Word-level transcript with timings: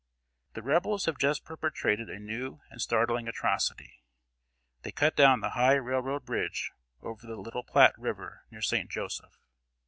]The 0.55 0.63
Rebels 0.63 1.05
have 1.05 1.19
just 1.19 1.45
perpetrated 1.45 2.09
a 2.09 2.17
new 2.17 2.59
and 2.71 2.81
startling 2.81 3.27
atrocity. 3.27 4.01
They 4.81 4.91
cut 4.91 5.15
down 5.15 5.41
the 5.41 5.51
high 5.51 5.75
railroad 5.75 6.25
bridge 6.25 6.71
over 7.03 7.27
the 7.27 7.35
Little 7.35 7.61
Platte 7.63 7.99
River 7.99 8.41
near 8.49 8.63
St. 8.63 8.89
Joseph. 8.89 9.37